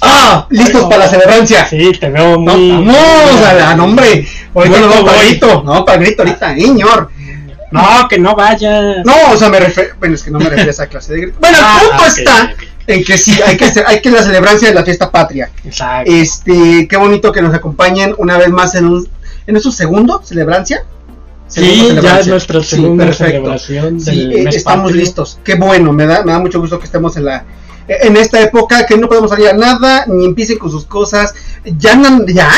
[0.00, 0.46] ¡Ah!
[0.50, 1.66] ¿Listos para la celebrancia?
[1.66, 2.70] Sí, te veo No, muy...
[2.70, 4.26] vamos a la nombre.
[4.54, 5.26] Ahorita Bueno, no, para voy.
[5.28, 5.62] grito.
[5.64, 7.10] No, para grito ahorita, señor.
[7.72, 9.02] No, que no vaya.
[9.04, 9.94] No, o sea, me refiero.
[9.98, 11.38] Bueno, es que no me refiero a esa clase de grito.
[11.40, 12.54] Bueno, Ah, el punto ok, está
[12.86, 15.50] en que sí, hay que, hacer- hay que la celebrancia de la fiesta patria.
[15.64, 16.10] Exacto.
[16.12, 19.08] Este, qué bonito que nos acompañen una vez más en un,
[19.46, 20.84] en su segundo celebrancia.
[21.48, 25.00] Sí, ya es nuestra Sí, segunda celebración Sí, del eh, mes estamos patrio.
[25.00, 25.38] listos.
[25.44, 27.44] Qué bueno, me da, me da mucho gusto que estemos en la
[27.88, 31.34] en esta época que no podemos salir a nada, ni empiecen con sus cosas,
[31.78, 31.94] ya
[32.26, 32.50] ya,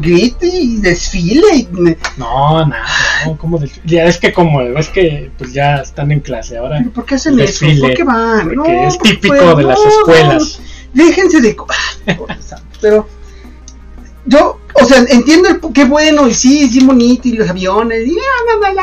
[0.00, 1.68] grite y desfile,
[2.16, 2.86] No, nada,
[3.26, 6.78] no, ¿cómo del- Ya es que como, es que pues ya están en clase ahora.
[6.78, 7.64] ¿Pero ¿por qué hacen eso?
[7.64, 8.50] Desfile, ¿Por qué van?
[8.54, 10.60] porque No, es típico pues, de las no, escuelas.
[10.92, 11.56] no, déjense de...
[12.08, 12.16] Ah,
[12.80, 13.06] Pero
[14.26, 18.16] yo, o sea, entiendo el, qué bueno, y sí, sí, bonito, y los aviones, y...
[18.18, 18.80] ah, no, no,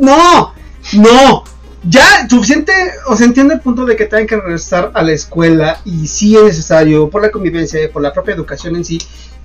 [0.00, 0.52] no,
[0.92, 1.44] no, no,
[1.88, 2.72] ya, suficiente,
[3.06, 6.36] o sea, entiendo el punto de que tengan que regresar a la escuela, y sí
[6.36, 8.98] es necesario, por la convivencia, por la propia educación en sí,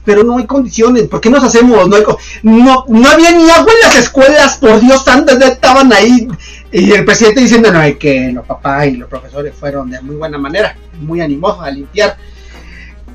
[0.05, 1.87] pero no hay condiciones, ¿por qué nos hacemos?
[1.87, 2.03] No, hay
[2.43, 6.27] no, no había ni agua en las escuelas, por Dios ya estaban ahí,
[6.71, 10.15] y el presidente diciendo, no, hay que los papás y los profesores fueron de muy
[10.15, 12.17] buena manera, muy animosos a limpiar,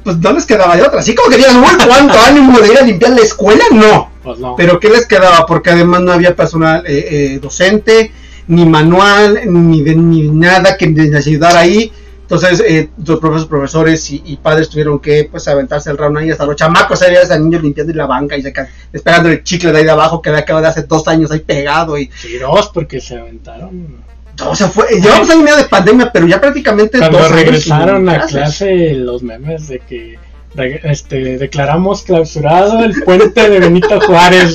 [0.05, 2.79] pues no les quedaba de otra, así como que digas, uy, cuánto ánimo de ir
[2.79, 4.57] a limpiar la escuela, no, Pues no.
[4.57, 5.45] pero ¿qué les quedaba?
[5.45, 8.13] Porque además no había personal eh, eh, docente,
[8.49, 11.93] ni manual, ni, de- ni nada que les ayudara ahí.
[12.23, 16.31] Entonces, eh, los profesores, profesores y, y padres tuvieron que pues aventarse el round ahí
[16.31, 19.79] hasta los chamacos, ahí a niños limpiando la banca y saca- esperando el chicle de
[19.79, 21.97] ahí de abajo que había quedado de hace dos años ahí pegado.
[21.97, 24.07] y Sí, dos, porque se aventaron.
[24.47, 28.15] O sea, fue, llevamos año medio de pandemia, pero ya prácticamente Cuando dos regresaron a
[28.17, 28.31] clases.
[28.37, 30.19] clase los memes de que
[30.65, 34.55] este, declaramos clausurado el puente de Benito Juárez,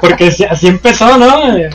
[0.00, 1.56] porque así- empezó, ¿no?
[1.56, 1.70] Eh,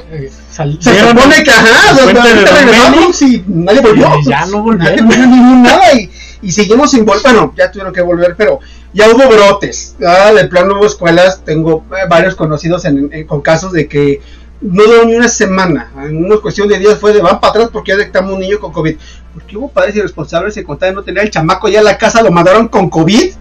[0.80, 4.10] Se supone que ajá, o sea, regresamos y nadie volvió.
[4.22, 5.08] y ya no Nadie volvieron.
[5.08, 6.10] volvió ningún nada y,
[6.42, 7.22] y seguimos sin volver.
[7.24, 8.60] Bueno, ya tuvieron que volver, pero
[8.94, 9.96] ya hubo brotes.
[10.00, 11.42] De plano hubo escuelas.
[11.46, 14.22] Tengo eh, varios conocidos en- en- con casos de que
[14.62, 15.92] no duró ni una semana.
[16.04, 18.60] En una cuestión de días fue de van para atrás porque ya detectamos un niño
[18.60, 18.96] con COVID.
[19.36, 22.32] Porque hubo padres irresponsables que contaban no tener el chamaco ya en la casa, lo
[22.32, 23.34] mandaron con COVID.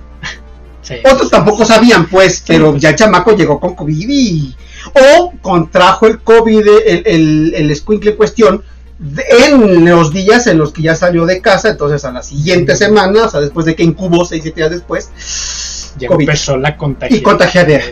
[0.87, 0.95] Sí.
[1.11, 4.55] Otros tampoco sabían, pues, pero ya el chamaco llegó con COVID y.
[5.19, 8.63] O contrajo el COVID, el, el, el escuincle en cuestión,
[9.31, 11.71] en los días en los que ya salió de casa.
[11.71, 15.11] Entonces, a la siguiente semana, o sea, después de que incubó 6, 7 días después,
[15.99, 17.85] Ya empezó la contagion- Y contagiadera.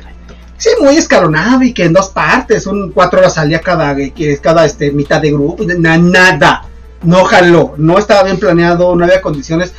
[0.57, 3.97] Sí, muy escalonado y que en dos partes, un cuatro horas salía cada,
[4.41, 6.63] cada este, mitad de grupo, na- nada,
[7.03, 9.73] no jaló, no estaba bien planeado, no había condiciones.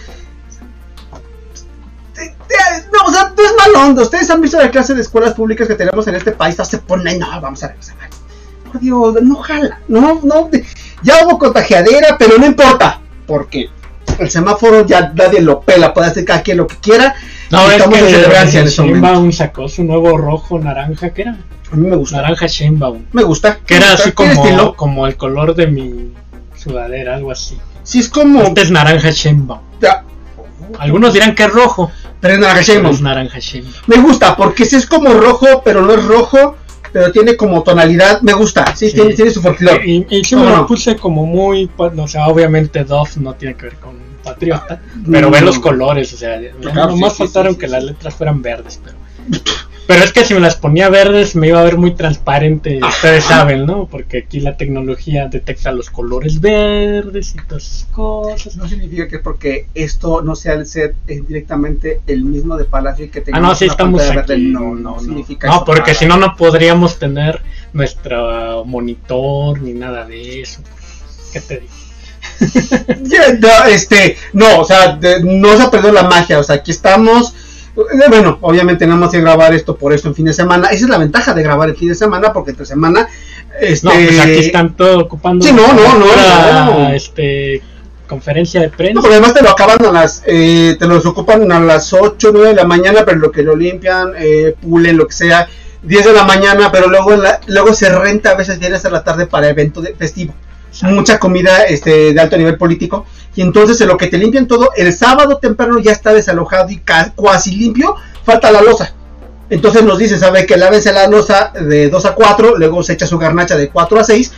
[3.76, 4.04] Onda.
[4.04, 7.20] Ustedes han visto la clase de escuelas públicas que tenemos en este país, se ponen,
[7.20, 7.96] no, vamos a regresar.
[8.72, 10.50] Por Dios, no jala, no, no,
[11.04, 13.70] ya hubo contagiadera, pero no importa, porque
[14.20, 17.16] el semáforo ya nadie lo pela, puede hacer cada quien lo que quiera.
[17.52, 18.66] No, es que en este.
[18.68, 21.38] Sheinbaum sacó su nuevo rojo naranja, ¿qué era?
[21.72, 23.06] A mí me gusta, Naranja Sheinbaum.
[23.12, 23.60] me gusta.
[23.66, 26.14] Que era gusta, así como, como el color de mi
[26.56, 27.58] sudadera, algo así.
[27.84, 28.42] Sí, es como.
[28.42, 29.60] Este es naranja Sheinbaum.
[29.82, 30.04] Ya,
[30.80, 31.92] Algunos dirán que es rojo,
[32.26, 32.96] Pero es naranja pero Sheinbaum.
[32.96, 33.74] es naranja Sheinbaum.
[33.88, 36.56] Me gusta, porque si es como rojo, pero no es rojo,
[36.92, 38.22] pero tiene como tonalidad.
[38.22, 38.96] Me gusta, sí, Sí.
[38.96, 39.86] Tiene, tiene su folclore.
[39.86, 43.56] Y, y sí ¿Cómo me lo puse como muy, o sea, obviamente Dove no tiene
[43.56, 44.82] que ver con Patriota,
[45.12, 45.32] pero Mm.
[45.34, 46.40] ve los colores, o sea,
[46.74, 48.98] nomás faltaron que las letras fueran verdes, pero...
[49.88, 53.24] Pero es que si me las ponía verdes me iba a ver muy transparente, ustedes
[53.26, 53.86] saben, ¿no?
[53.88, 58.56] Porque aquí la tecnología detecta los colores verdes y todas esas cosas.
[58.56, 63.12] No significa que porque esto no sea el set es directamente el mismo de Palacio
[63.12, 64.16] que Ah, tengamos no, sí estamos aquí.
[64.16, 64.38] verde.
[64.40, 67.42] No, No, no, significa No, eso porque si no, no podríamos tener
[67.74, 70.62] nuestro monitor ni nada de eso.
[71.32, 71.74] ¿Qué te digo?
[73.40, 76.72] No, este, no, o sea, de- no se ha perdido la magia, o sea, aquí
[76.72, 77.34] estamos.
[77.78, 80.68] Eh, Bueno, obviamente tenemos que grabar esto por esto en fin de semana.
[80.70, 83.08] Esa es la ventaja de grabar el fin de semana, porque entre semana,
[83.60, 85.46] este, No, pues aquí están todo ocupando.
[85.46, 86.06] Sí, no, no, no,
[86.80, 86.90] no.
[86.90, 87.62] Este,
[88.08, 89.02] conferencia de No, prensa.
[89.02, 92.50] porque además te lo acaban a las, eh, te los ocupan a las 8, 9
[92.50, 95.48] de la mañana, pero lo que lo limpian, eh, pulen, lo que sea,
[95.82, 98.90] 10 de la mañana, pero luego en la- luego se renta a veces viernes a
[98.90, 100.34] la tarde para evento de, festivo.
[100.84, 103.06] Mucha comida este, de alto nivel político.
[103.36, 106.78] Y entonces en lo que te limpian todo, el sábado temprano ya está desalojado y
[106.78, 108.94] ca- cuasi limpio, falta la losa.
[109.50, 113.06] Entonces nos dice, sabe que lávense la losa de 2 a 4, luego se echa
[113.06, 114.32] su garnacha de 4 a 6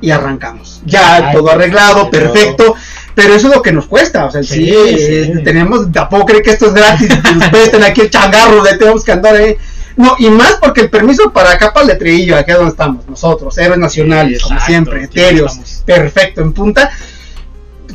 [0.00, 0.80] y arrancamos.
[0.84, 2.74] Ya Ay, todo arreglado, perfecto.
[3.14, 5.42] Pero eso es lo que nos cuesta, o sea, sí, Sí, eh, sí.
[5.42, 9.02] tenemos, tampoco creen que esto es gratis, que ustedes estén aquí el changarro, de tenemos
[9.02, 9.56] que andar ahí.
[9.98, 13.58] No, y más porque el permiso para acá para el letrerillo, acá donde estamos, nosotros,
[13.58, 16.88] héroes nacionales, como siempre, aquí etéreos, perfecto, en punta.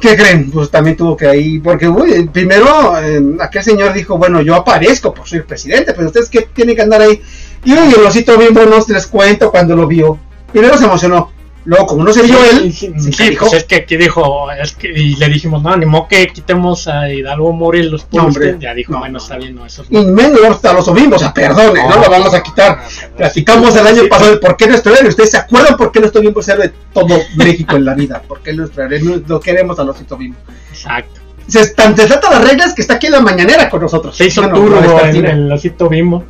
[0.02, 0.52] ¿Qué creen?
[0.52, 5.14] Pues también tuvo que ahí, porque uy, primero eh, aquel señor dijo, bueno, yo aparezco
[5.14, 7.22] por ser presidente, pero ustedes que tienen que andar ahí.
[7.64, 10.20] Y uy, el osito bimbo no les cuento cuando lo vio.
[10.52, 11.32] Primero se emocionó,
[11.66, 14.74] luego como no se vio él, Sí, se sí, pues es que aquí dijo, es
[14.74, 18.48] que, y le dijimos, no, ni modo que quitemos a Hidalgo Mori los No, hombre.
[18.52, 18.60] postes.
[18.62, 21.18] Ya dijo, No, bueno, no, está bien, no, eso es y menos hasta los obimbos,
[21.22, 22.84] o sea, perdone, no, lo vamos a quitar.
[23.18, 25.10] Platicamos el año pasado de por qué nuestro héroe.
[25.10, 28.22] ¿Ustedes se acuerdan por qué nuestro bimbo es de todo México en la vida?
[28.28, 29.00] ¿Por qué nuestro héroe?
[29.02, 30.38] No- Lo queremos a osito bimbo.
[30.72, 31.22] Exacto.
[31.48, 34.16] Se, tan se trata las reglas que está aquí en la mañanera con nosotros.
[34.16, 35.32] Se hizo Bueno, turbo el, vespertina.
[35.32, 36.24] el osito bimbo.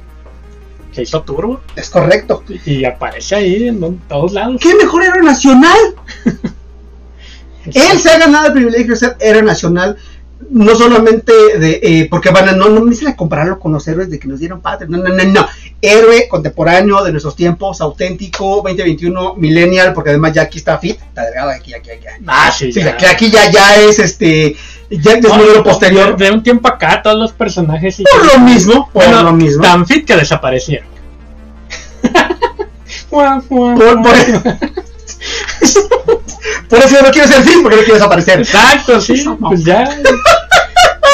[0.94, 2.44] Se hizo turbo Es correcto.
[2.66, 4.58] y aparece ahí en todos lados.
[4.62, 5.78] ¿Qué mejor héroe nacional?
[7.66, 9.96] Él se ha ganado el privilegio de ser héroe nacional,
[10.50, 14.10] no solamente de, eh, porque van a, no, no me dicen compararlo con los héroes
[14.10, 15.48] de que nos dieron patria, no, no, no, no,
[15.82, 21.24] héroe contemporáneo de nuestros tiempos, auténtico, 2021, millennial, porque además ya aquí está fit, está
[21.24, 22.06] delgado aquí, aquí, aquí.
[22.28, 22.92] Ah, sí, Sí, ya.
[22.92, 24.58] aquí, aquí ya, ya es este,
[25.02, 26.16] ya es No, modelo posterior.
[26.18, 27.96] De, de un tiempo acá, todos los personajes.
[27.96, 29.62] sí- Por lo mismo, por Bueno, lo mismo.
[29.64, 30.88] Tan fit que desaparecieron.
[33.10, 34.04] Por, por, guau.
[36.70, 38.40] por eso yo no quiero ser fit, porque no quiero desaparecer.
[38.40, 39.84] Exacto, sí, pues ya.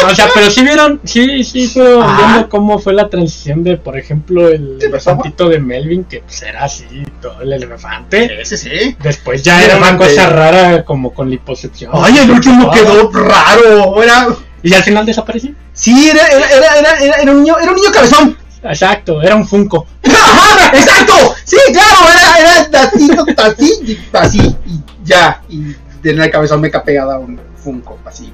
[0.05, 2.17] O sea, pero sí vieron, sí, sí, fueron Ah.
[2.17, 6.63] viendo cómo fue la transición de, por ejemplo, el elefantito de Melvin, que pues era
[6.63, 6.85] así,
[7.21, 8.43] todo el elefante.
[8.45, 8.95] Sí, sí.
[9.01, 11.91] Después ya Sí, era una cosa rara, como con liposucción.
[11.93, 14.01] Ay, el último quedó raro.
[14.01, 14.27] Era,
[14.63, 15.51] Y al final desapareció.
[15.73, 18.37] sí, era, era, era, era, era, era un niño, era un niño cabezón.
[18.63, 19.87] Exacto, era un Funko.
[20.05, 20.71] ¡Ajá!
[20.77, 21.13] ¡Exacto!
[21.45, 25.41] Sí, claro, era, era así, así, y así, y ya.
[25.49, 28.33] Y en el cabezón me pegada un Funko, así.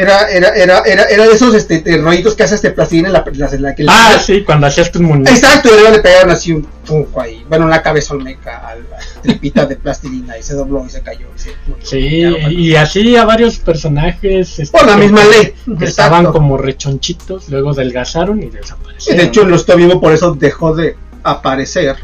[0.00, 3.12] Era, era, era, era, era de esos este, de rollitos que hace este plastilina en
[3.14, 5.32] la, en la, que le- Ah, sí, cuando hacías tus muñecos.
[5.36, 7.44] Exacto, y luego le pegaron así un Funko ahí.
[7.48, 11.26] Bueno, una cabezón meca a la tripita de plastilina y se dobló y se cayó.
[11.34, 11.50] y se.
[11.82, 12.48] Sí, bueno.
[12.50, 14.58] y así a varios personajes.
[14.60, 15.52] este, Por la misma ley.
[15.76, 19.20] que estaban como rechonchitos, luego adelgazaron y Y desaparecieron.
[19.20, 20.94] de hecho, en los vivo por eso dejó de
[21.24, 21.96] aparecer.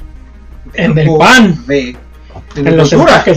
[0.72, 1.64] En el pan.
[1.66, 1.96] de-
[2.56, 2.90] en, en los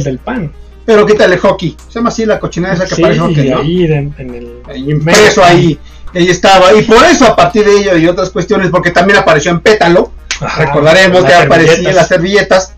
[0.03, 0.51] del pan.
[0.87, 1.75] Pero quítale hockey.
[1.89, 3.59] Se llama así la cochinada esa que Sí, parece hockey, ¿no?
[3.59, 5.77] ahí en, en el Ahí impreso ahí.
[6.15, 6.73] Ahí estaba.
[6.73, 10.13] Y por eso, a partir de ello y otras cuestiones, porque también apareció en pétalo.
[10.39, 12.73] Ajá, recordaremos que aparecía en las servilletas.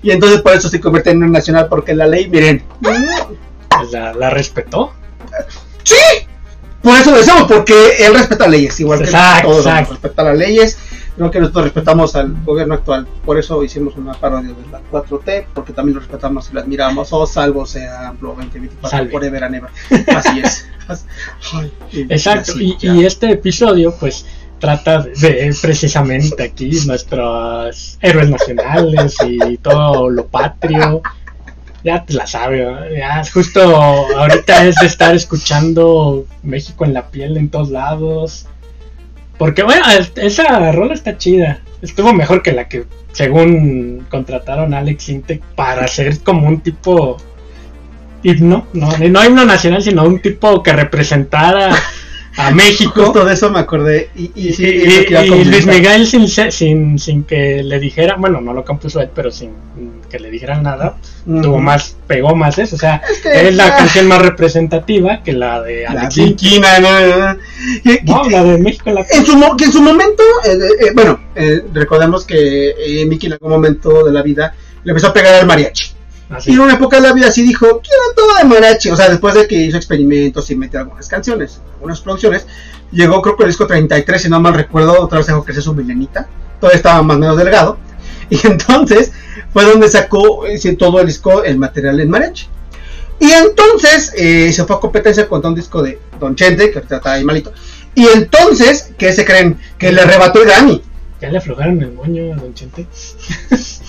[0.00, 2.62] Y entonces por eso se convierte en un nacional, porque la ley, miren.
[3.90, 4.92] La, la respetó.
[5.82, 5.96] ¡Sí!
[6.82, 10.78] Por eso lo decimos, porque él respeta leyes, igual que Exacto, todos respeta las leyes,
[11.20, 13.06] no que nosotros respetamos al gobierno actual.
[13.26, 17.12] Por eso hicimos una parodia de la 4T, porque también lo respetamos y lo admiramos.
[17.12, 19.10] O salvo sea AMLO 2024, Salve.
[19.10, 19.70] forever and ever.
[20.16, 20.66] Así es.
[21.52, 21.72] Ay,
[22.08, 24.26] Exacto, así, y, y este episodio pues
[24.58, 31.02] trata de precisamente aquí nuestros héroes nacionales y todo lo patrio.
[31.84, 32.90] Ya te la sabe, ¿no?
[32.90, 38.46] ya justo ahorita es de estar escuchando México en la piel en todos lados.
[39.40, 41.60] Porque bueno, es- esa rola está chida.
[41.80, 47.16] Estuvo mejor que la que según contrataron a Alex Intec para hacer como un tipo
[48.22, 51.70] himno, no, no himno nacional, sino un tipo que representara
[52.46, 53.04] a México.
[53.04, 54.10] Justo de eso me acordé.
[54.16, 55.66] Y, y, Y, sí, y- Luis.
[55.66, 59.50] Miguel sin, sin, sin que le dijera, bueno, no lo compuso él, pero sin
[60.10, 62.76] que le dijeran nada, tuvo más, pegó más eso.
[62.76, 66.24] O sea, Es que, es la ah, canción más representativa que la de La Intec.
[66.24, 66.90] Viquina, no,
[68.02, 71.20] no, la de México en la En su, que en su momento, eh, eh, bueno,
[71.34, 72.74] eh, recordemos que
[73.08, 75.89] Mickey en algún momento de la vida le empezó a pegar al mariachi.
[76.30, 76.50] Así.
[76.50, 78.90] Y en una época de la vida sí dijo, quiero todo de mariachi.
[78.90, 82.46] O sea, después de que hizo experimentos y metió algunas canciones, algunas producciones,
[82.92, 85.74] llegó creo que el disco 33, si no mal recuerdo, otra vez dejó crecer su
[85.74, 86.28] milenita.
[86.60, 87.78] Todavía estaba más o menos delgado.
[88.30, 89.10] Y entonces
[89.52, 92.46] fue donde sacó eh, sí, todo el disco, el material en mariachi.
[93.18, 96.96] Y entonces eh, se fue a competencia contra un disco de Don Chente, que ahorita
[96.96, 97.52] está ahí malito.
[97.94, 99.58] Y entonces, ¿qué se creen?
[99.78, 100.82] Que le arrebató el Grammy.
[101.20, 102.86] Ya le aflojaron el moño a Don Chente.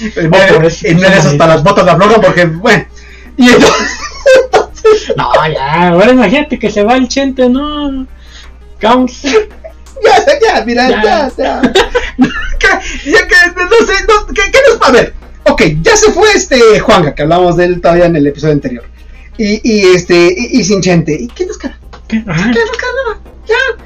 [0.00, 2.84] Vez por eso, en vez de eso hasta las botas la aflojan porque, bueno.
[3.36, 8.06] Y entonces, No, ya, ahora imagínate que se va el Chente, no.
[8.82, 9.20] Vamos.
[9.22, 11.02] ya, ya, mira, Ya.
[11.02, 11.62] ya, ya.
[12.60, 15.14] Que- ya que, no sé, no, ¿qué, qué nos a ver?
[15.44, 18.84] Ok, ya se fue este Juanga, que hablamos de él todavía en el episodio anterior.
[19.38, 21.16] Y, y este, y, y sin Chente.
[21.18, 21.78] ¿Y qué nos queda?
[22.06, 22.18] ¿Qué?
[22.22, 22.89] ¿Qué nos queda?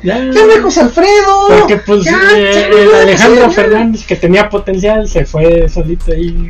[0.05, 1.49] Ya, hay José Alfredo.
[1.59, 3.51] Porque pues Ya, eh, ya, el Alejandro.
[3.51, 6.49] Fernández que tenía potencial se fue solito ahí.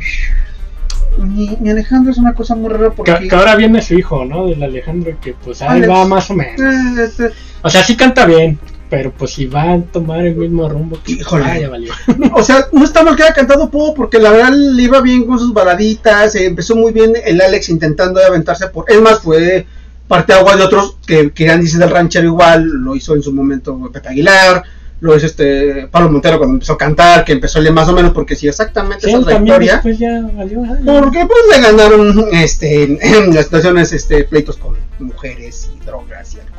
[1.17, 3.15] Mi, mi Alejandro es una cosa muy rara porque.
[3.17, 4.47] Que, que ahora viene su hijo, ¿no?
[4.47, 5.89] Del Alejandro que pues ahí Alex.
[5.89, 6.99] va más o menos.
[6.99, 7.31] Este,
[7.61, 8.59] O sea, sí canta bien,
[8.89, 11.45] pero pues si va a tomar el mismo rumbo, pues, Híjole.
[11.45, 11.93] ah, ya valió.
[12.33, 15.23] O sea, no está mal que haya cantado Poe, porque la verdad le iba bien
[15.25, 18.83] con sus baladitas, eh, empezó muy bien el Alex intentando aventarse por...
[18.91, 19.65] Es más, fue
[20.07, 23.89] parte agua de otros que querían dice del ranchero igual, lo hizo en su momento
[23.91, 24.63] Pepe Aguilar,
[25.01, 28.11] lo hizo este Pablo Montero cuando empezó a cantar, que empezó el más o menos
[28.13, 29.81] porque sí exactamente Sí, esa trayectoria.
[29.97, 30.63] ya valió.
[30.63, 36.33] ay, Porque pues le ganaron este en las situaciones este pleitos con mujeres y drogas
[36.35, 36.54] y alcohol.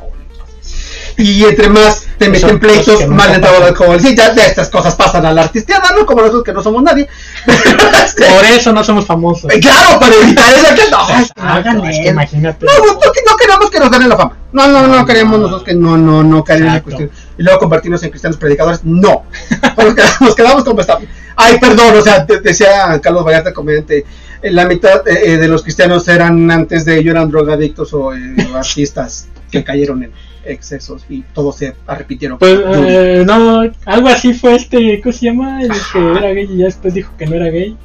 [1.17, 3.83] Y entre más te meten pleitos, más le entraba el pasan.
[3.83, 3.99] alcohol.
[3.99, 6.05] Sí, ya de estas cosas pasan a la artisteada, ¿no?
[6.05, 7.07] Como nosotros que no somos nadie.
[8.07, 9.51] Este, Por eso no somos famosos.
[9.51, 10.97] eh, claro, para evitar eso que no,
[11.43, 12.65] hagan es que imagínate.
[12.65, 14.37] No, no, no, queremos que nos ganen la fama.
[14.53, 16.83] No, no, no queremos nosotros que no, no, no caer en Exacto.
[16.85, 17.11] cuestión.
[17.37, 18.79] Y luego convertirnos en cristianos predicadores.
[18.83, 19.23] No.
[20.21, 21.03] Nos quedamos, como estamos.
[21.35, 24.05] Ay, perdón, o sea, decía Carlos Vallarta, comediante,
[24.41, 28.13] eh, la mitad eh, eh, de los cristianos eran antes de ello eran drogadictos o
[28.13, 30.11] eh, artistas que cayeron en
[30.51, 32.37] excesos y todos se repitieron.
[32.37, 35.61] Pues eh, no, algo así fue este, ¿cómo se llama?
[35.61, 37.77] El que era gay y ya después dijo que no era gay.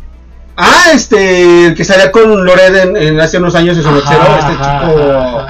[0.57, 4.23] Ah, este, el que salía con Lored en, en hace unos años en su noticiero,
[4.23, 5.47] Ajá, este chico.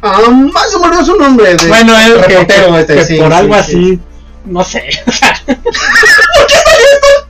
[0.00, 1.56] Ah, más se me olvidó su nombre.
[1.56, 1.92] de- Bueno,
[2.26, 3.60] reportero que- este, que sí, por sí, algo sí.
[3.60, 4.00] así,
[4.46, 4.84] no sé.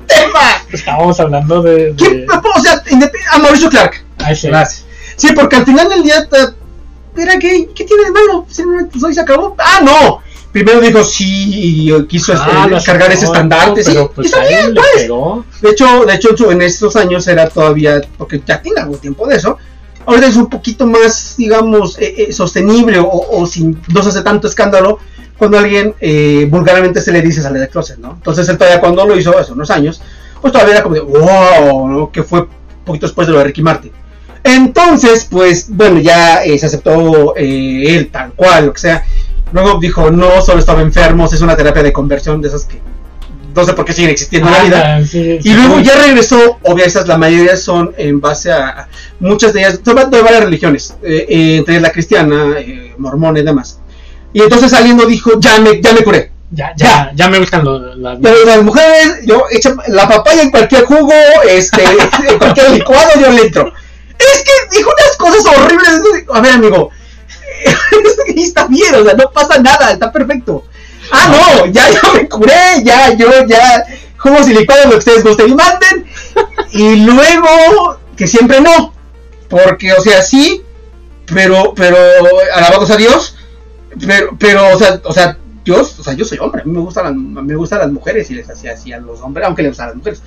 [0.06, 0.40] tema.
[0.72, 1.92] Estábamos hablando de.
[1.94, 2.82] De- O sea,
[3.32, 4.04] a Mauricio Clark.
[4.18, 4.48] Ay, sí.
[4.48, 4.84] Gracias.
[5.16, 6.26] Sí, porque al final del día
[7.22, 7.68] era gay.
[7.74, 8.46] ¿Qué tiene de malo?
[8.48, 9.54] Simplemente pues, se acabó.
[9.58, 10.20] Ah, no.
[10.52, 11.50] Primero dijo sí
[11.86, 13.84] y quiso este, Ah, lo cargar ese estandarte.
[13.84, 15.08] Sí, pues bien, pues.
[15.60, 19.36] De hecho, de hecho en, estos años era todavía, porque ya tiene algún tiempo de
[19.36, 19.58] eso,
[20.06, 24.22] ahorita es un poquito más, digamos, eh, eh, sostenible o, o sin, no se hace
[24.22, 24.98] tanto escándalo
[25.38, 28.12] cuando alguien eh, vulgarmente se le dice sale de closet, ¿no?
[28.12, 30.02] Entonces él todavía cuando lo hizo hace unos años,
[30.40, 32.10] pues todavía era como de, wow, ¿no?
[32.10, 32.46] Que fue
[32.84, 33.92] poquito después de lo de Ricky Martin.
[34.44, 39.04] Entonces, pues, bueno, ya eh, se aceptó eh, él tal cual, lo que sea.
[39.52, 42.80] Luego dijo, no, solo estaba enfermo, es una terapia de conversión de esas que
[43.58, 45.06] no sé por qué siguen existiendo en la vida.
[45.06, 45.52] Sí, Y sí.
[45.52, 49.80] luego ya regresó, obvio, esas la mayoría son en base a, a muchas de ellas,
[49.84, 53.80] son de varias religiones, eh, eh, entre ellas la cristiana, eh, mormona y demás.
[54.32, 56.32] Y entonces saliendo dijo, ya me, ya me curé.
[56.50, 58.18] Ya, ya, ya me gustan los, las.
[58.22, 61.12] Pero las mujeres, yo echo la papaya en cualquier jugo,
[61.46, 61.82] este,
[62.28, 63.72] en cualquier licuado, yo le entro.
[64.18, 66.00] Es que dijo unas cosas horribles.
[66.32, 66.90] A ver, amigo,
[68.36, 70.64] está bien, o sea, no pasa nada, está perfecto.
[71.10, 73.84] Ah, no, ya, ya me curé, ya, yo, ya,
[74.18, 76.06] jugos y licuados, lo que ustedes gusten y manden.
[76.72, 78.92] Y luego, que siempre no,
[79.48, 80.62] porque, o sea, sí,
[81.26, 81.96] pero, pero,
[82.54, 83.36] alabados a Dios,
[84.06, 86.80] pero, pero, o sea, o sea, Dios, o sea, yo soy hombre, a mí me
[86.80, 89.72] gustan las, me gustan las mujeres y les hacía así a los hombres, aunque les
[89.72, 90.22] gustan las mujeres.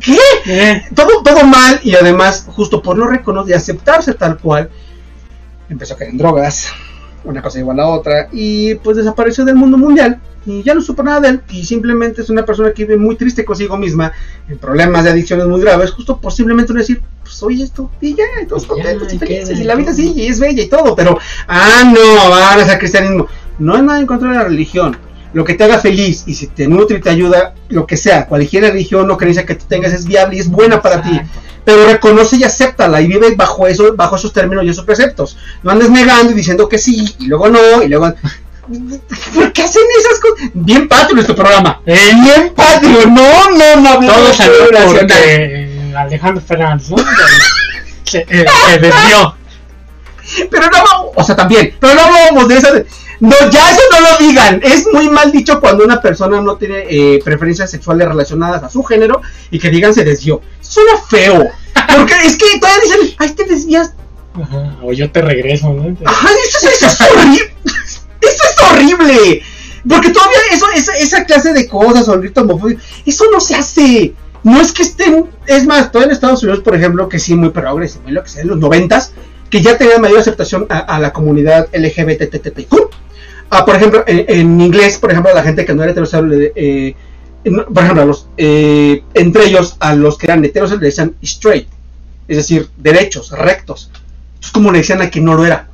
[0.00, 0.18] ¿Qué?
[0.46, 4.70] Eh, Todo, todo mal y además, justo por no reconocer y aceptarse tal cual,
[5.68, 6.68] empezó a caer en drogas,
[7.24, 10.80] una cosa igual a la otra, y pues desapareció del mundo mundial y ya no
[10.80, 14.12] supo nada de él y simplemente es una persona que vive muy triste consigo misma,
[14.48, 18.14] en problemas de adicciones muy graves, justo por simplemente no decir, pues soy esto y
[18.14, 20.96] ya, y todos contentos y felices, y la vida sigue y es bella y todo,
[20.96, 23.26] pero, ah, no, van a ser cristianismo.
[23.58, 24.96] No es nada en contra de la religión.
[25.32, 28.26] Lo que te haga feliz y si te nutre y te ayuda, lo que sea,
[28.26, 31.20] cualquier religión o creencia que tú tengas es viable y es buena para ti
[31.64, 35.36] pero reconoce y acéptala y vive bajo eso, bajo esos términos y esos preceptos.
[35.62, 38.12] No andes negando y diciendo que sí, y luego no, y luego.
[39.34, 40.50] ¿Por qué hacen esas cosas?
[40.54, 41.80] Bien patrio nuestro programa.
[41.84, 44.52] Eh, Bien patrio, no, no, no todo salió
[44.86, 46.96] porque eh, Alejandro Fernández, ¿no?
[48.04, 49.36] Se, eh, se desvió.
[50.50, 52.82] Pero no vamos, o sea, también, pero no vamos de esas.
[53.22, 54.60] No, ya eso no lo digan.
[54.64, 58.82] Es muy mal dicho cuando una persona no tiene eh, preferencias sexuales relacionadas a su
[58.82, 60.40] género y que digan se desvió.
[60.60, 61.48] Suena feo.
[61.96, 63.92] Porque es que todavía dicen, ay, te desvías
[64.34, 65.84] Ajá, o yo te regreso, ¿no?
[66.04, 67.54] Ay, eso, es- eso es horrible.
[67.64, 69.42] Eso es horrible.
[69.88, 74.14] Porque todavía eso, esa, esa clase de cosas, o el homofóbico, eso no se hace.
[74.42, 75.26] No es que estén.
[75.46, 78.30] Es más, todavía en Estados Unidos, por ejemplo, que sí, muy progresivo, muy lo que
[78.30, 79.12] sea, en los noventas,
[79.50, 82.91] que ya tenía mayor aceptación a, a la comunidad LGBTTTQ.
[83.54, 86.52] Ah, por ejemplo, en, en inglés, por ejemplo, la gente que no era heterosexual, le-
[86.56, 86.96] eh,
[87.44, 91.68] por ejemplo, a los, eh, entre ellos, a los que eran heterosexuales le decían straight,
[92.28, 93.90] es decir, derechos, rectos.
[94.40, 95.68] Es como le decían a quien no lo era.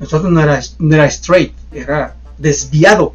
[0.00, 3.14] Nosotros no era, no era straight, era desviado.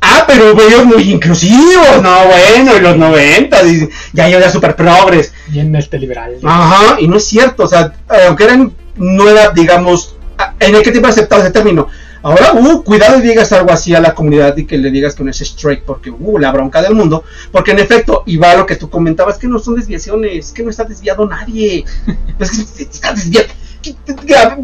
[0.00, 4.74] Ah, pero ellos muy inclusivos, no, bueno, en los 90, y ya yo era super
[4.74, 5.32] progres.
[5.48, 6.36] Bien este liberal.
[6.42, 7.92] Ajá, y no es cierto, o sea,
[8.26, 11.86] aunque eran, no era, digamos, a- en aquel tiempo aceptado ese término.
[12.24, 15.22] Ahora, uh, cuidado y digas algo así a la comunidad y que le digas que
[15.22, 17.22] no es straight, porque, uh, la bronca del mundo.
[17.52, 20.70] Porque en efecto, y va lo que tú comentabas, que no son desviaciones, que no
[20.70, 21.84] está desviado nadie.
[22.40, 23.46] Es que está desviado.
[23.82, 23.94] Que,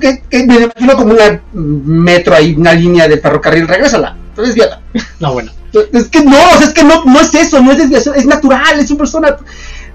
[0.01, 4.81] que- que- me imagino como una metro ahí, una línea de ferrocarril, regrésala, está desviada.
[5.21, 5.53] No, bueno.
[5.93, 8.91] Es que no, es que no, no es eso, no es desviación, es natural, es
[8.91, 9.37] un persona.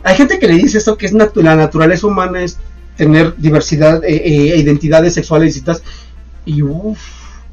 [0.03, 2.57] Hay gente que le dice eso que es natu- la naturaleza humana es
[2.95, 5.81] tener diversidad e identidades sexuales distintas.
[6.45, 6.99] Y uff,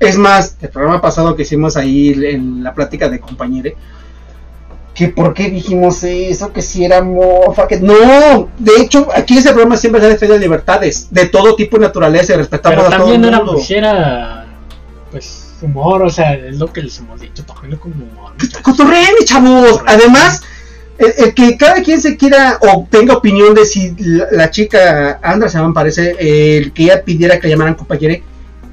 [0.03, 3.77] es más, el programa pasado que hicimos ahí en la plática de compañere,
[4.95, 9.51] que por qué dijimos eso, que si era mofa, que no, de hecho, aquí ese
[9.51, 12.99] programa siempre se defendido libertades, de todo tipo de naturaleza, y respetamos Pero a todo
[12.99, 13.53] también el era, mundo.
[13.55, 14.47] pues, era,
[15.11, 18.33] pues, humor, o sea, es lo que les hemos dicho, tómenlo como humor.
[18.63, 19.81] Cotorreen, chavos.
[19.87, 20.43] Además,
[20.99, 25.21] el, el que cada quien se quiera o tenga opinión de si la, la chica
[25.23, 28.23] Andra se me parece, el que ella pidiera que la llamaran compañere,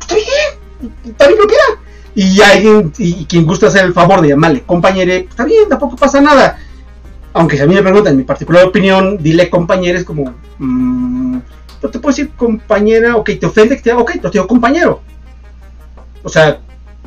[0.01, 1.81] está bien, lo que era.
[2.15, 6.19] Y alguien, y quien gusta hacer el favor de llamarle compañere, está bien, tampoco pasa
[6.19, 6.57] nada.
[7.33, 11.37] Aunque si a mí me preguntan mi particular opinión, dile compañero, es como, mm,
[11.81, 15.01] no te puedo decir compañera, ok, te ofende que te ok, te digo compañero.
[16.23, 16.59] O sea,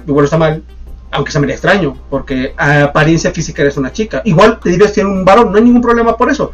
[0.07, 0.63] igual está mal,
[1.11, 4.23] aunque sea medio extraño, porque a apariencia física eres una chica.
[4.25, 6.53] Igual te dirías que eres un varón, no hay ningún problema por eso.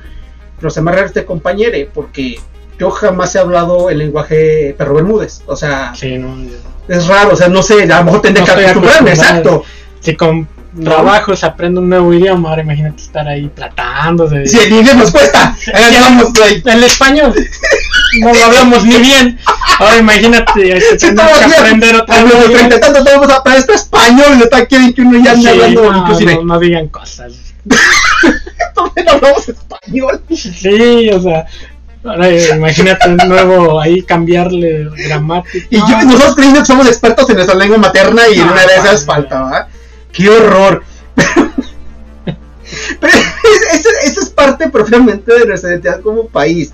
[0.57, 2.41] Pero se me raro este compañere, porque
[2.79, 5.43] yo jamás he hablado el lenguaje perro Bermúdez.
[5.47, 6.57] O sea, Sí, no, yo-
[6.89, 9.63] es raro, o sea, no sé, a lo mejor tendré No que acostumbrarme, exacto.
[10.01, 10.49] si con
[10.83, 14.47] trabajo se aprende un nuevo idioma, ahora imagínate estar ahí tratando de...
[14.47, 15.57] Si el inglés nos cuesta,
[16.01, 16.63] vamos, güey.
[16.67, 17.35] El español
[18.21, 19.39] no lo hablamos ni bien.
[19.81, 22.53] Ahora imagínate Si tener estamos que aprender otra a los vez.
[22.53, 25.93] treinta tantos tenemos a este español, y está quieren que uno ya ande Sí, hablando
[25.93, 26.35] no, inclusive.
[26.37, 27.33] no, no digan cosas.
[28.75, 30.23] Todavía no hablamos español.
[30.35, 31.47] Sí, o sea,
[32.11, 35.67] ahora eh, imagínate un nuevo ahí cambiarle gramática.
[35.71, 38.61] Y yo, No, nosotros creyendo que somos expertos en nuestra lengua materna y en una
[38.67, 39.23] de esas vale.
[39.29, 39.69] falta, ¿verdad?
[40.13, 40.83] ¡Qué horror!
[43.01, 43.13] Pero
[43.73, 46.73] eso, eso es parte propiamente de nuestra identidad como país.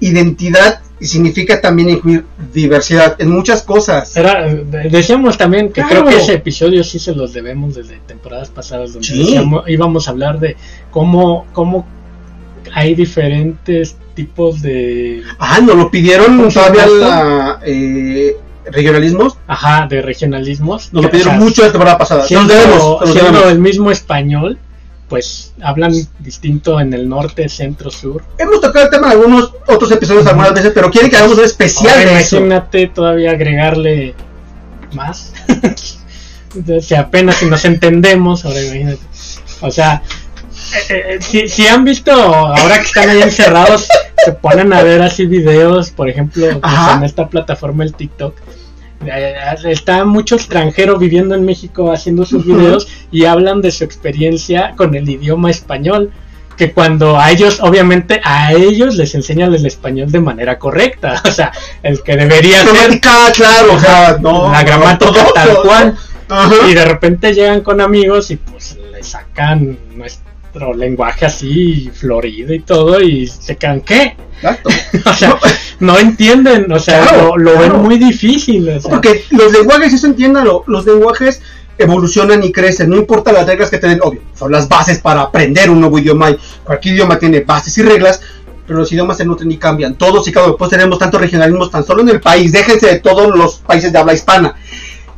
[0.00, 4.16] Identidad significa también incluir diversidad en muchas cosas.
[4.16, 5.88] Era, decíamos también que Claro.
[5.88, 9.18] creo que ese episodio sí se los debemos desde temporadas pasadas donde Sí.
[9.18, 10.56] decíamos- íbamos a hablar de
[10.90, 11.86] cómo, cómo
[12.72, 18.36] hay diferentes tipos de Ah, nos lo pidieron ¿Cómo se todavía la eh,
[18.70, 19.36] regionalismos.
[19.46, 22.20] ajá de regionalismos Nos lo O pidieron sea, mucho la temporada pasada.
[22.20, 23.52] Nos siendo, debemos, nos siendo debemos.
[23.52, 24.58] el mismo español
[25.08, 29.90] pues hablan distinto en el norte centro sur Hemos tocado el tema en algunos otros
[29.92, 32.36] episodios algunas veces, pero quieren que hagamos un especial Ahora de eso.
[32.38, 34.14] imagínate todavía agregarle
[34.94, 35.32] más.
[36.80, 39.00] si apenas si nos entendemos, ahora imagínate.
[39.60, 40.02] O sea,
[40.88, 43.88] eh, si, si han visto, ahora que están ahí encerrados,
[44.24, 48.34] se ponen a ver así videos, por ejemplo, pues, en esta plataforma, el TikTok.
[49.06, 49.34] eh,
[49.64, 54.94] Está mucho extranjero viviendo en México haciendo sus videos y hablan de su experiencia con
[54.94, 56.12] el idioma español
[56.56, 61.32] que cuando a ellos, obviamente, a ellos les enseñan el español de manera correcta, o
[61.32, 61.50] sea,
[61.82, 64.52] el que debería ser claro, o sea, no.
[64.52, 65.96] la gramática no, tal cual,
[66.70, 69.76] y de repente llegan con amigos y pues le sacan
[70.54, 74.16] nuestro lenguaje así florido y todo y se quedan, ¿qué?
[74.36, 74.70] Exacto.
[75.04, 75.36] O sea,
[75.80, 77.72] no entienden, o sea, Claro, lo, lo claro.
[77.74, 81.40] ven muy difícil, o sea, Porque los lenguajes, eso entiéndalo, los lenguajes
[81.76, 85.22] evolucionan y crecen, no importa las reglas que te den, obvio, son las bases para
[85.22, 88.20] aprender un nuevo idioma y cualquier idioma tiene bases y reglas,
[88.66, 91.70] pero los idiomas se nutren y cambian, todos y cada uno, pues tenemos tantos regionalismos
[91.70, 94.54] tan solo en el país, déjense de todos los países de habla hispana.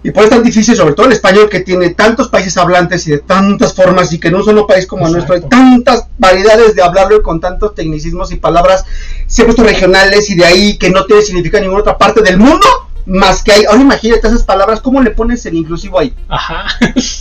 [0.06, 3.04] Y por eso es tan difícil, sobre todo el español, que tiene tantos países hablantes
[3.08, 6.06] y de tantas formas, y que en un solo país como el nuestro hay tantas
[6.16, 8.84] variedades de hablarlo y con tantos tecnicismos y palabras
[9.26, 12.64] siempre regionales y de ahí que no tiene significado en ninguna otra parte del mundo
[13.04, 13.64] más que hay.
[13.64, 16.14] Ahora imagínate esas palabras, ¿cómo le pones el inclusivo ahí?
[16.28, 16.66] ajá,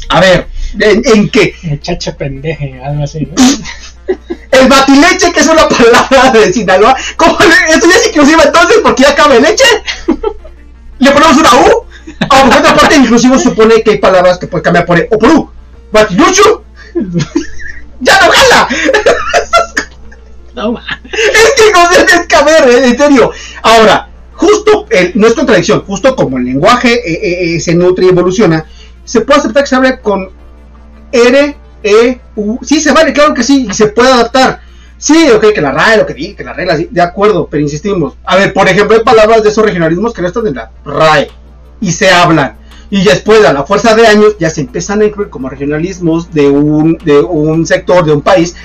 [0.09, 0.47] A ver,
[0.79, 1.55] ¿en, en qué?
[1.63, 3.33] muchacha pendeje, algo así, ¿no?
[4.51, 8.77] El batileche, que es una palabra de Sinaloa, ¿cómo le, esto ya es inclusivo entonces
[8.83, 9.65] porque ya cabe leche?
[10.99, 11.84] ¿Le ponemos una U?
[12.21, 15.29] O por otra parte, inclusivo supone que hay palabras que puede cambiar por o por
[15.29, 15.51] U.
[15.91, 16.63] Batilucho,
[17.99, 18.67] ya no jala.
[20.55, 20.83] No, ma.
[21.11, 23.31] Es que no debes caber, eh, en serio.
[23.61, 28.09] Ahora, justo, eh, no es contradicción, justo como el lenguaje eh, eh, se nutre y
[28.09, 28.65] evoluciona,
[29.03, 30.29] se puede aceptar que se hable con
[31.11, 32.57] R, E, U.
[32.63, 34.61] Sí, se vale, claro que sí, y se puede adaptar.
[34.97, 37.61] Sí, ok, que la RAE, lo que di, que las reglas, sí, de acuerdo, pero
[37.61, 38.15] insistimos.
[38.25, 41.29] A ver, por ejemplo, hay palabras de esos regionalismos que no están en la RAE
[41.81, 42.57] y se hablan.
[42.89, 46.47] Y después, a la fuerza de años, ya se empiezan a incluir como regionalismos de
[46.47, 48.55] un, de un sector, de un país,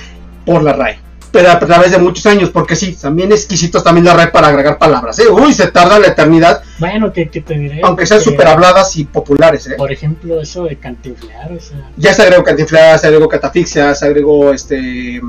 [0.45, 0.99] por la RAE.
[1.31, 4.77] Pero a través de muchos años, porque sí, también exquisitos también la RAE para agregar
[4.77, 5.17] palabras.
[5.19, 5.27] ¿eh?
[5.29, 7.81] Uy, se tarda la eternidad, Bueno, ¿qué, qué te diré?
[7.83, 9.65] aunque sean súper habladas y populares.
[9.67, 9.75] ¿eh?
[9.77, 14.05] Por ejemplo, eso de cantinflear, o sea, Ya se agregó cantinflada, se agregó catafixia, se
[14.05, 15.21] agregó este.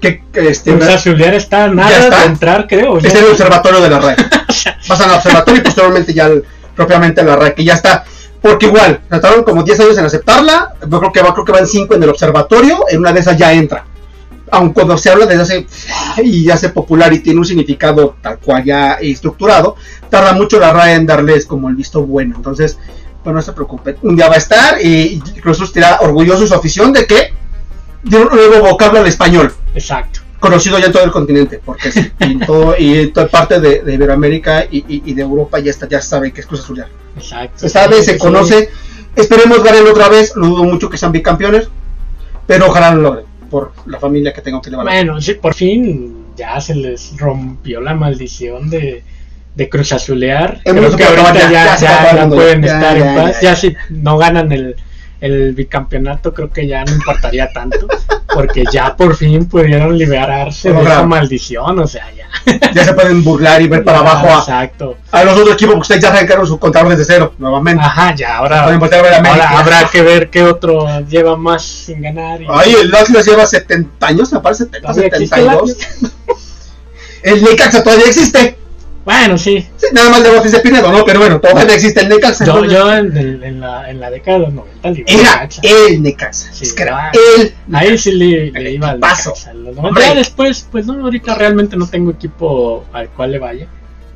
[0.00, 0.78] Que, este.
[0.98, 2.20] Zuliar está nada está.
[2.20, 2.98] de entrar, creo.
[2.98, 3.18] es ya.
[3.20, 4.16] el observatorio de la RAE.
[4.88, 6.44] Pasan al observatorio y posteriormente ya al-
[6.80, 8.04] propiamente la RAE, que ya está.
[8.40, 10.76] Porque igual, trataron como 10 años en aceptarla.
[10.88, 12.86] Yo creo que va, creo que van 5 en el observatorio.
[12.88, 13.84] En una de esas ya entra.
[14.50, 15.66] aun cuando se habla desde hace
[16.24, 19.76] y ya se popular y tiene un significado tal cual ya estructurado,
[20.08, 22.34] tarda mucho la RAE en darles como el visto bueno.
[22.36, 22.78] Entonces,
[23.22, 26.94] pues no se preocupen, un día va a estar y incluso estará orgulloso su afición
[26.94, 27.34] de que
[28.02, 30.19] dio un nuevo vocablo al español, Exacto.
[30.40, 33.60] Conocido ya en todo el continente, porque sí, y, en todo, y en toda parte
[33.60, 36.60] de, de Iberoamérica y, y- y de Europa ya está, ya sabe que es Cruz
[36.60, 36.84] Azul.
[37.16, 37.58] Exacto.
[37.58, 38.18] Se sabe, Sí, se sí.
[38.18, 38.70] conoce.
[39.16, 40.32] Esperemos ganen otra vez.
[40.36, 41.68] Lo dudo mucho que sean bicampeones.
[42.46, 43.24] Pero ojalá lo logren.
[43.50, 44.86] Por la familia que tengo que llevar.
[44.86, 49.02] Bueno, sí, por fin ya se les rompió la maldición de,
[49.56, 50.60] de Cruz Azulear.
[50.64, 53.40] Creo que ahorita ya, ya, ya ya- acabando, pueden estar en paz.
[53.40, 53.56] ya.
[53.56, 54.76] si no ganan el,
[55.20, 57.86] el bicampeonato, creo que ya no importaría tanto.
[58.32, 61.78] Porque ya por fin pudieron liberarse de esa maldición.
[61.80, 62.28] O sea, ya.
[62.72, 64.96] Ya se pueden burlar y ver para abajo a, Exacto.
[65.10, 65.74] a los otros equipos.
[65.74, 67.34] Porque ustedes ya arrancaron su contador desde cero.
[67.38, 67.82] Nuevamente.
[67.84, 68.62] Ajá, ya ahora.
[68.64, 69.48] Pueden voltear a ver a América.
[69.50, 72.40] Ahora habrá que ver qué otro lleva más sin ganar.
[72.40, 74.32] y- Ay, el Atlas lleva 70 años.
[74.32, 75.76] Me parece 70, ¿Todavía existe el 72.
[77.22, 78.56] El Necaxa todavía existe.
[79.04, 79.66] Bueno, sí.
[79.76, 81.04] Sí, nada más de Botis de Pinedo, ¿no?
[81.04, 82.44] Pero bueno, todavía existe el Necaxa.
[82.44, 85.20] Yo, entonces- yo en, el- en la, en la década de los 90 le iba
[85.20, 85.60] Era Necaxa.
[85.64, 86.52] el Necaxa.
[86.52, 87.54] Sí, es que era ah, el.
[87.72, 89.30] Ahí sí le, iba al equipazo.
[89.30, 89.54] Necaxa.
[89.54, 89.88] Los 90.
[89.88, 90.04] Hombre.
[90.04, 93.66] Ya después, pues no, ahorita realmente no tengo equipo al cual le vaya.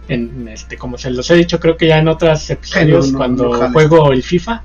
[0.07, 3.19] En, este, como se los he dicho, creo que ya en otros episodios, no, no,
[3.19, 4.63] cuando no juego el FIFA,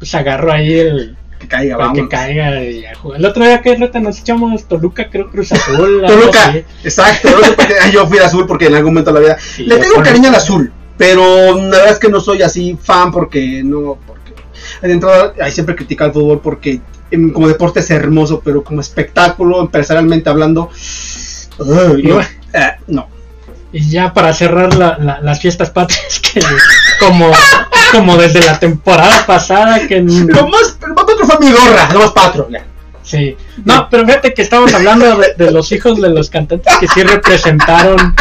[0.00, 2.08] pues agarro ahí el, Que caiga, el que vamos.
[2.10, 2.84] caiga y.
[3.16, 6.02] El otro día que reta nos echamos Toluca, creo Cruz Azul.
[6.06, 6.64] Toluca, así.
[6.84, 7.28] exacto.
[7.30, 7.36] no
[7.82, 9.38] ah, yo fui azul porque en algún momento de la vida.
[9.38, 13.10] Sí, Le tengo cariño al azul, pero la verdad es que no soy así fan
[13.12, 13.98] porque no.
[14.06, 14.32] porque
[14.82, 16.80] De entrada, ahí siempre critica el fútbol porque
[17.10, 20.70] em, como deporte es hermoso, pero como espectáculo, empresarialmente hablando.
[20.72, 22.28] ay, Y no, bueno.
[22.52, 23.08] eh, no.
[23.72, 26.40] Y ya para cerrar la- la- las fiestas patrias, que
[27.00, 27.32] como,
[27.94, 32.00] como desde la temporada pasada, que Lo más, lo más patro fue mi gorra, lo
[32.00, 32.48] más patro.
[32.50, 32.64] ya.
[33.02, 33.36] Sí.
[33.64, 37.02] No, pero fíjate que estamos hablando de, de los hijos de los cantantes que sí
[37.02, 38.14] representaron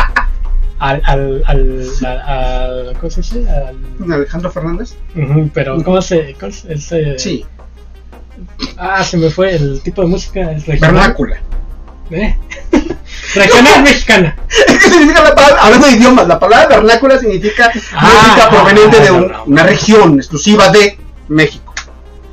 [0.80, 1.02] al.
[1.06, 3.46] al, al, ¿Cómo se dice?
[3.50, 4.96] Al- Alejandro Fernández.
[5.54, 6.36] pero, ¿cómo se.?
[6.40, 7.46] Cómo se ese- Sí,
[8.78, 10.50] Ah, se me fue el tipo de música.
[10.68, 11.38] Vernácula.
[12.12, 12.36] ¿Eh?
[13.36, 14.36] regional mexicana.
[14.68, 15.62] ¿Qué significa la palabra?
[15.62, 19.44] Hablando de idiomas, la palabra vernácula significa Ah, música proveniente de no, un- no.
[19.46, 21.74] una región exclusiva de México.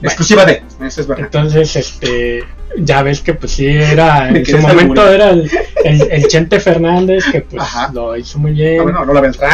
[0.03, 0.63] Exclusiva de.
[0.85, 1.25] Eso es verdad.
[1.27, 2.45] Entonces, este.
[2.79, 4.29] Ya ves que, pues sí, era.
[4.35, 5.51] En su momento era el,
[5.85, 7.91] el, el Chente Fernández, que pues Ajá.
[7.93, 8.81] lo hizo muy bien.
[8.81, 9.53] Ah, bueno, Lola Beltrán,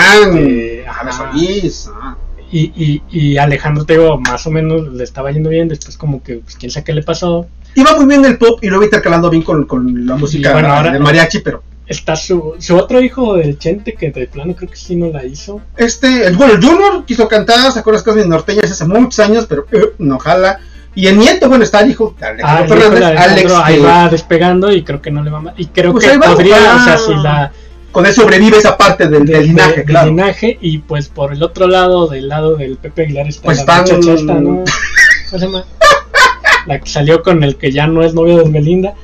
[0.86, 1.12] Ana ajá.
[1.32, 1.90] Solís.
[1.94, 2.16] ah.
[2.52, 5.66] Y, y, y Alejandro, te digo, más o menos le estaba yendo bien.
[5.66, 7.46] Después, como que, pues, quién sabe qué le pasó.
[7.76, 10.72] Iba muy bien el pop y lo iba intercalando bien con, con la música bueno,
[10.72, 14.68] ahora- de mariachi, pero Está su, su otro hijo del Chente, que de plano creo
[14.68, 15.60] que sí no la hizo.
[15.76, 19.66] este, el bueno, el Junior quiso cantar, sacó las cosas norteñas hace muchos años, pero
[19.70, 20.58] eh, no jala.
[20.96, 23.82] Y el nieto, bueno, está el hijo de Ah, Alejandro de Alejandro Alex, ahí que
[23.82, 25.54] va despegando y creo que no le va mal.
[25.58, 27.52] Y creo Pues que va, podría, o sea, si la.
[27.92, 30.08] con él sobrevive esa parte del, del de- linaje, del claro.
[30.08, 33.62] linaje, y pues por el otro lado, del lado del Pepe Aguilar está Pues la
[33.62, 34.64] están- muchacha esta, ¿no?
[35.30, 35.64] ¿Cómo se llama?
[36.66, 38.94] La que salió con el que ya no es novio de Belinda.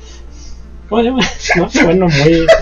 [0.89, 1.23] ¿Cómo se llama?
[1.57, 2.47] No, bueno, muy.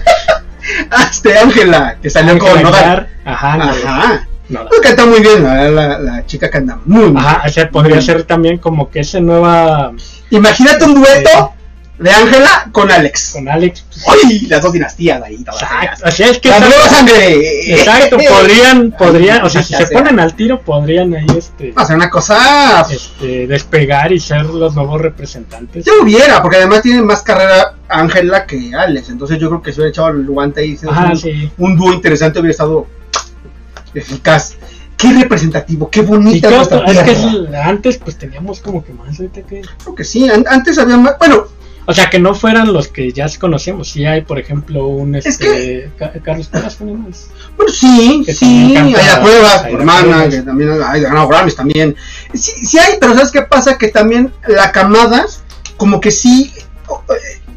[0.90, 2.66] Ah, este Ángela, que salió Ángela con.
[2.66, 3.08] Aguilar.
[3.24, 4.28] Ajá, no, Ajá.
[4.50, 7.16] no, Pues canta muy bien, la, la, la chica canta muy bien.
[7.16, 9.92] Ajá, o sea, podría ser también como que esa nueva
[10.30, 11.54] Imagínate un dueto
[12.00, 13.30] de Ángela con Alex.
[13.34, 13.84] con Alex.
[13.88, 14.40] pues, ¡Ay!
[14.48, 15.44] Las dos dinastías ahí.
[15.44, 17.72] todas Exacto, o sea, es que La nueva sangre.
[17.74, 22.08] exacto, podrían, podrían, o sea, si se ponen al tiro, podrían ahí este, ser una
[22.10, 22.86] cosa.
[22.90, 25.84] este despegar y ser los nuevos representantes.
[25.84, 29.10] Yo hubiera, porque además tiene más carrera Ángela que Alex.
[29.10, 31.50] Entonces yo creo que si hubiera echado el guante ahí, Ajá, un, sí.
[31.58, 32.86] un dúo interesante hubiera estado
[33.94, 34.54] eficaz.
[34.96, 40.28] Qué representativo, qué bonita es que antes pues teníamos como que más Creo que sí,
[40.28, 41.18] an- antes había más.
[41.18, 41.46] Bueno,
[41.90, 45.26] o sea que no fueran los que ya conocemos si hay por ejemplo un Es
[45.26, 50.28] este Ca- Carlos Cuevas fue uno, es- Bueno, sí, Que sí, hay la prueba, hermana,
[50.28, 51.94] que también hay ganado Grammys también.
[52.32, 53.76] Sí, sí hay, pero ¿sabes qué pasa?
[53.76, 55.26] Que también la camada,
[55.76, 56.52] como que sí,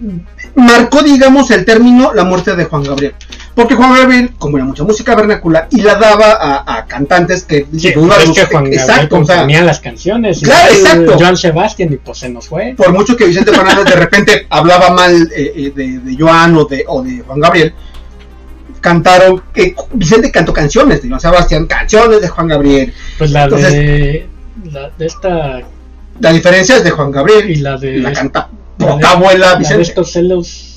[0.01, 0.21] eh,
[0.55, 3.15] marcó, digamos, el término la muerte de Juan Gabriel.
[3.55, 7.67] Porque Juan Gabriel, como era mucha música vernacular, y la daba a, a cantantes que...
[7.77, 10.77] Sí, una es que Juan Gabriel exacto, o sea, componía las canciones y Claro, el
[10.77, 11.15] exacto.
[11.19, 14.89] Joan Sebastián y pues se nos fue por mucho que Vicente Fernández de repente hablaba
[14.89, 17.73] mal eh, eh, de, de Joan o de, o de Juan Gabriel,
[18.81, 22.93] cantaron, eh, Vicente cantó canciones de Joan Sebastián, canciones de Juan Gabriel.
[23.17, 24.27] pues la Entonces- de
[24.71, 25.61] la de esta
[26.19, 29.59] La diferencia es de Juan Gabriel y la de la canta poca abuela la de
[29.59, 29.81] Vicente.
[29.83, 30.69] estos celos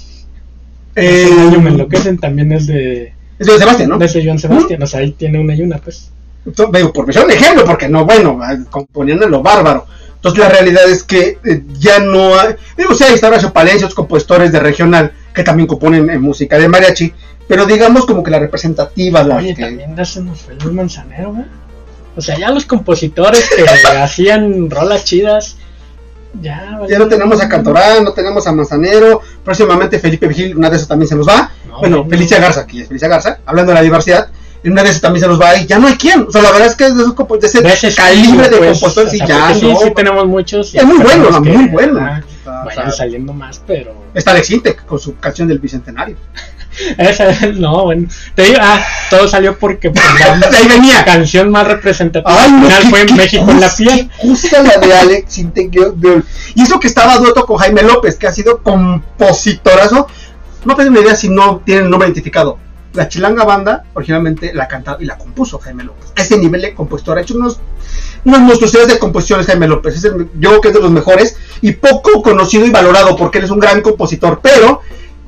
[0.96, 3.98] Eh, año me enloquecen también es de es de Sebastián, ¿no?
[3.98, 6.10] de ese Joan Sebastián o sea ahí tiene una y una pues
[6.46, 8.38] Entonces, digo, por mencionar un ejemplo, porque no, bueno,
[8.70, 9.84] componían en lo bárbaro.
[10.14, 12.54] Entonces la realidad es que eh, ya no hay,
[12.88, 16.66] o sea, está Horacio Palencia, otros compositores de regional que también componen en música de
[16.68, 17.12] mariachi,
[17.46, 21.32] pero digamos como que la representativa, la Oye, que- también se nos fue Luis Manzanero,
[21.32, 21.44] güey.
[22.16, 23.62] O sea, ya los compositores que
[24.00, 25.58] hacían rolas chidas,
[26.40, 26.80] ya...
[26.88, 30.88] ya no tenemos a Cantorán, no tenemos a Manzanero, próximamente Felipe Vigil, una de esas
[30.88, 32.10] también se nos va, No, bueno, no.
[32.10, 34.28] Felicia Garza, aquí es Felicia Garza, hablando de la diversidad,
[34.64, 36.42] en una de esas también se nos va y ya no hay quien, o sea,
[36.42, 39.22] la verdad es que de, esos de ese De ese calibre de pues, compositores y
[39.22, 40.74] o sea, ya, sí, no, sí tenemos muchos.
[40.74, 42.00] Es muy bueno, muy bueno.
[42.00, 43.94] ah, O sea, vayan saliendo más, pero...
[44.12, 46.16] Está Alex Intec con su canción del Bicentenario.
[46.98, 48.08] Esa, no, bueno.
[48.34, 51.04] Te digo, ah, todo salió porque pues, la ahí venía.
[51.04, 54.10] canción más representativa Ay, no, final fue qué México en la piel.
[54.10, 55.38] qué Justa la de Alex
[56.54, 60.06] Y eso que estaba dueto con Jaime López, que ha sido compositorazo.
[60.64, 62.58] No tengo ni idea si no tiene el nombre identificado.
[62.92, 66.12] La Chilanga Banda originalmente la cantaba y la compuso Jaime López.
[66.16, 67.18] A ese nivel de compositor.
[67.18, 67.60] Ha hecho unos,
[68.24, 69.96] unas monstruosidades de composiciones Jaime López.
[69.96, 73.38] Es el- yo creo que es de los mejores y poco conocido y valorado porque
[73.38, 74.40] él es un gran compositor.
[74.42, 74.80] Pero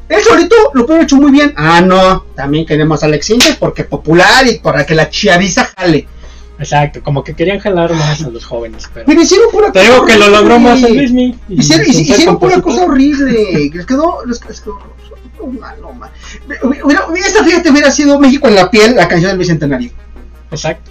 [0.08, 1.52] él solito lo puede hecho muy bien.
[1.56, 2.24] Ah, no.
[2.34, 6.06] También queremos a Alex Intec porque popular y para que la chiaviza jale.
[6.58, 9.06] Exacto, como que querían jalar más a los jóvenes, pero...
[9.06, 10.38] Pero hicieron pura Te digo que lo horrible.
[10.40, 11.38] logró más el Luismi.
[11.48, 13.70] y Hicieron, hicieron pura cosa horrible.
[13.72, 14.24] Les quedó.
[14.26, 14.78] Les quedó
[15.40, 16.10] no, mal,
[17.16, 19.90] esta fíjate hubiera sido México en la piel, la canción del bicentenario.
[20.50, 20.90] Exacto.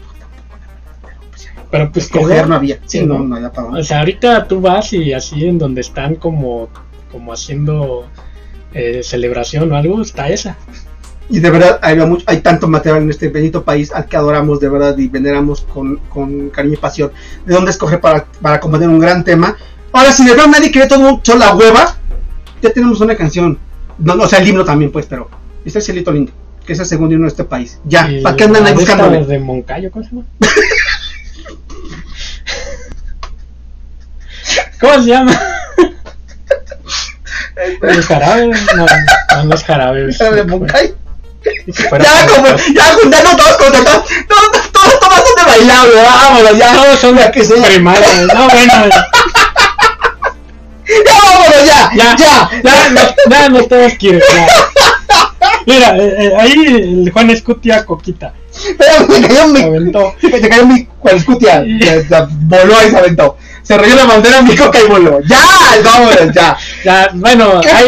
[1.69, 2.45] Pero pues quedó.
[2.45, 2.75] no había.
[2.85, 3.23] Sí, Sí, no, ¿no?
[3.25, 6.69] no había para O sea, ahorita tú vas y así en donde están como,
[7.11, 8.07] como haciendo
[8.77, 10.55] eh, celebración o algo, está esa.
[11.29, 14.59] Y de verdad, hay, mucho, hay tanto material en este bendito país al que adoramos
[14.59, 17.11] de verdad y veneramos con, con cariño y pasión.
[17.43, 19.57] De dónde escoger para, para componer un gran tema.
[19.91, 21.97] Ahora, si de verdad nadie quiere todo mucho la hueva,
[22.61, 23.57] ya tenemos una canción.
[23.97, 25.27] No, no, o sea, el himno también, pues, pero.
[25.65, 26.31] Está el cielito lindo,
[26.65, 27.79] que es el segundo himno de este país.
[27.83, 29.25] Ya, ¿para qué andan ahí buscándole?
[29.25, 30.25] de Moncayo, ¿cómo se llama?
[34.79, 35.56] ¿Cómo se llama?
[37.81, 38.47] ¿El jarabe?
[38.75, 38.85] No,
[39.35, 40.05] no, no es jarabe.
[40.07, 40.13] de
[41.89, 43.85] fuera Ya, como, ya juntando todos con todos,
[44.27, 47.63] todos, todos, todos son de bailable, vámonos, ya, Todos son ya que sea.
[47.63, 48.33] primarios.
[48.33, 48.73] No, bueno,
[51.05, 54.21] Ya, vámonos, ya, ya, ya, ya, no, ya no todos quieren.
[54.33, 54.47] ya.
[55.65, 56.53] Mira, eh, eh, ahí
[57.03, 58.33] el Juan Escutia Coquita.
[58.77, 60.15] Pero me cayó Se mi, aventó.
[60.21, 63.37] me cayó mi cualescutia, ya, ya, voló y se aventó.
[63.67, 65.19] Se rayó la bandera mi coca y voló.
[65.27, 65.39] Ya,
[65.83, 66.57] vámonos, ya.
[66.85, 67.87] Ya, bueno, ¿Qué ahí,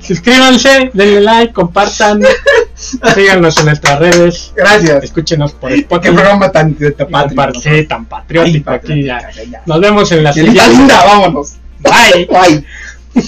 [0.00, 2.22] suscríbanse, denle like, compartan,
[2.74, 5.04] síganos en nuestras redes, Gracias.
[5.04, 6.14] escúchenos por Qué Spotify.
[6.14, 9.30] programa tan compar- sí, tan patriótico aquí ya.
[9.50, 9.62] ya.
[9.66, 10.60] Nos vemos en la siguiente.
[11.06, 11.54] vámonos.
[11.80, 12.26] Bye.
[12.26, 12.64] Bye.